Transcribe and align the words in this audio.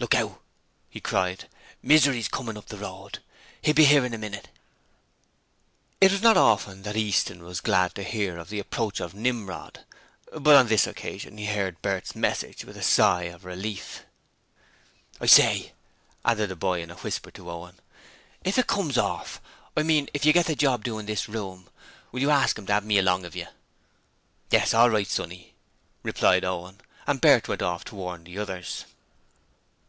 'Look 0.00 0.14
out!' 0.16 0.42
he 0.90 1.00
cried, 1.00 1.48
'Misery's 1.82 2.28
comin' 2.28 2.58
up 2.58 2.66
the 2.66 2.76
road. 2.76 3.20
'E'll 3.66 3.72
be 3.74 3.86
'ere 3.86 4.04
in 4.04 4.12
a 4.12 4.18
minit.' 4.18 4.48
It 5.98 6.12
was 6.12 6.20
not 6.20 6.36
often 6.36 6.82
that 6.82 6.96
Easton 6.96 7.42
was 7.42 7.62
glad 7.62 7.94
to 7.94 8.02
hear 8.02 8.36
of 8.36 8.50
the 8.50 8.58
approach 8.58 9.00
of 9.00 9.14
Nimrod, 9.14 9.84
but 10.38 10.56
on 10.56 10.66
this 10.66 10.86
occasion 10.86 11.38
he 11.38 11.46
heard 11.46 11.80
Bert's 11.80 12.14
message 12.14 12.66
with 12.66 12.76
a 12.76 12.82
sigh 12.82 13.24
of 13.24 13.46
relief. 13.46 14.04
'I 15.22 15.26
say,' 15.26 15.72
added 16.22 16.50
the 16.50 16.56
boy 16.56 16.82
in 16.82 16.90
a 16.90 16.96
whisper 16.96 17.30
to 17.30 17.50
Owen, 17.50 17.80
'if 18.44 18.58
it 18.58 18.66
comes 18.66 18.98
orf 18.98 19.40
I 19.74 19.84
mean 19.84 20.10
if 20.12 20.26
you 20.26 20.34
gets 20.34 20.48
the 20.48 20.54
job 20.56 20.84
to 20.84 20.98
do 20.98 21.02
this 21.06 21.30
room 21.30 21.70
will 22.12 22.20
you 22.20 22.30
ask 22.30 22.56
to 22.56 22.62
'ave 22.72 22.84
me 22.84 22.98
along 22.98 23.24
of 23.24 23.34
you?' 23.34 23.46
'Yes, 24.50 24.74
all 24.74 24.90
right, 24.90 25.06
sonny,' 25.08 25.54
replied 26.02 26.44
Owen, 26.44 26.82
and 27.06 27.22
Bert 27.22 27.48
went 27.48 27.62
off 27.62 27.84
to 27.84 27.94
warn 27.94 28.24
the 28.24 28.38
others. 28.38 28.84